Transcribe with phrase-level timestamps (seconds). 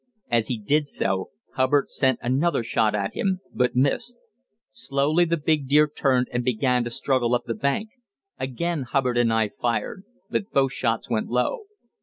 [0.31, 4.17] As he did so, Hubbard sent another shot at him, but missed.
[4.71, 7.89] Slowly the big deer turned, and began to struggle up the bank.
[8.39, 11.65] Again Hubbard and I fired, but both shots went low.